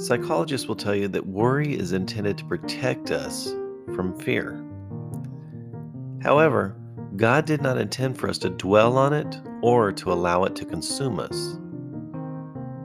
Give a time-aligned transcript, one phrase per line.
[0.00, 3.52] Psychologists will tell you that worry is intended to protect us
[3.94, 4.64] from fear.
[6.22, 6.74] However,
[7.16, 10.64] God did not intend for us to dwell on it or to allow it to
[10.64, 11.58] consume us.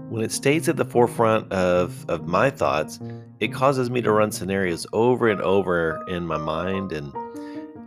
[0.10, 3.00] When it stays at the forefront of, of my thoughts,
[3.40, 7.14] it causes me to run scenarios over and over in my mind, and,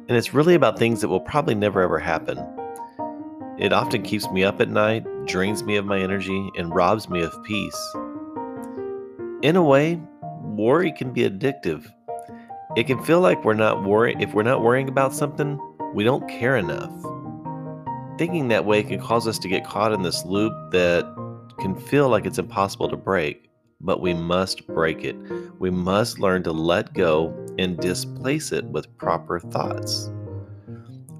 [0.09, 2.39] and it's really about things that will probably never ever happen.
[3.59, 7.21] It often keeps me up at night, drains me of my energy, and robs me
[7.21, 7.95] of peace.
[9.41, 10.01] In a way,
[10.43, 11.87] worry can be addictive.
[12.77, 15.61] It can feel like we're not worrying if we're not worrying about something,
[15.95, 16.91] we don't care enough.
[18.19, 21.05] Thinking that way can cause us to get caught in this loop that
[21.61, 23.49] can feel like it's impossible to break,
[23.81, 25.15] but we must break it.
[25.61, 30.11] We must learn to let go and displace it with proper thoughts.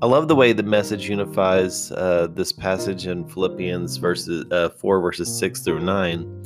[0.03, 5.01] I love the way the message unifies uh, this passage in Philippians verses uh, 4
[5.01, 6.45] verses 6 through 9.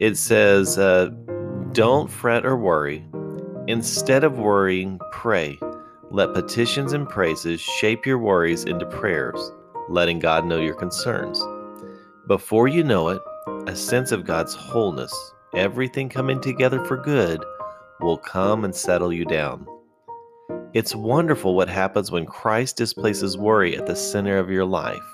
[0.00, 1.10] It says, uh,
[1.72, 3.06] "Don't fret or worry.
[3.68, 5.58] Instead of worrying, pray.
[6.10, 9.52] Let petitions and praises shape your worries into prayers,
[9.88, 11.46] letting God know your concerns.
[12.26, 13.20] Before you know it,
[13.66, 15.12] a sense of God's wholeness,
[15.54, 17.44] everything coming together for good,
[18.00, 19.66] will come and settle you down."
[20.72, 25.04] It's wonderful what happens when Christ displaces worry at the center of your life.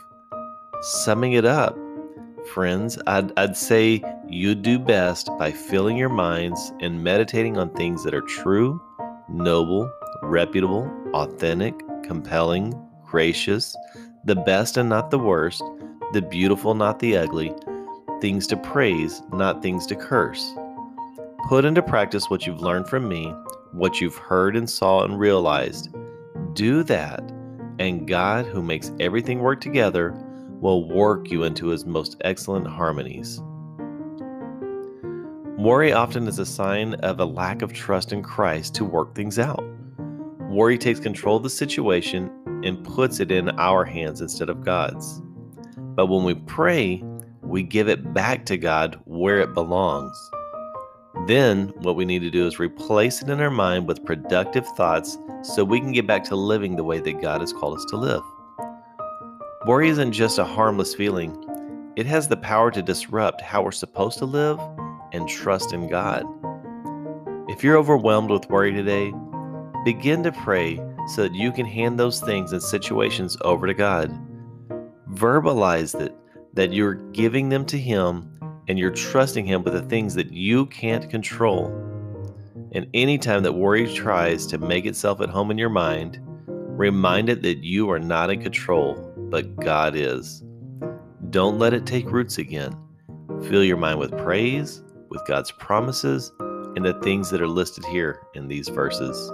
[0.80, 1.76] Summing it up,
[2.46, 8.04] friends, I'd, I'd say you do best by filling your minds and meditating on things
[8.04, 8.80] that are true,
[9.28, 9.90] noble,
[10.22, 13.76] reputable, authentic, compelling, gracious,
[14.24, 15.62] the best and not the worst,
[16.12, 17.52] the beautiful, not the ugly,
[18.20, 20.52] things to praise, not things to curse.
[21.48, 23.32] Put into practice what you've learned from me
[23.76, 25.94] what you've heard and saw and realized.
[26.54, 27.20] Do that,
[27.78, 30.14] and God, who makes everything work together,
[30.60, 33.40] will work you into his most excellent harmonies.
[35.58, 39.38] Worry often is a sign of a lack of trust in Christ to work things
[39.38, 39.64] out.
[40.50, 42.30] Worry takes control of the situation
[42.62, 45.22] and puts it in our hands instead of God's.
[45.76, 47.02] But when we pray,
[47.42, 50.16] we give it back to God where it belongs.
[51.26, 55.18] Then, what we need to do is replace it in our mind with productive thoughts
[55.42, 57.96] so we can get back to living the way that God has called us to
[57.96, 58.22] live.
[59.66, 61.36] Worry isn't just a harmless feeling,
[61.96, 64.60] it has the power to disrupt how we're supposed to live
[65.12, 66.24] and trust in God.
[67.48, 69.12] If you're overwhelmed with worry today,
[69.84, 70.76] begin to pray
[71.08, 74.16] so that you can hand those things and situations over to God.
[75.10, 76.14] Verbalize it
[76.54, 78.38] that you're giving them to Him
[78.68, 81.66] and you're trusting Him with the things that you can't control.
[82.70, 86.20] And anytime that worry tries to make itself at home in your mind,
[86.76, 86.82] Mm-hmm.
[86.82, 90.42] remind it that you are not in control, but God is.
[91.30, 92.76] Don't let it take roots again.
[93.44, 98.20] Fill your mind with praise, with God's promises, and the things that are listed here
[98.34, 99.30] in these verses.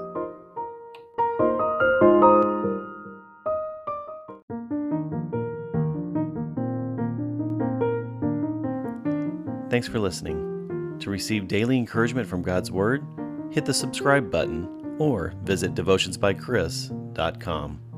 [9.68, 10.98] Thanks for listening.
[11.00, 13.04] To receive daily encouragement from God's Word,
[13.50, 17.91] hit the subscribe button or visit devotionsbychris.com.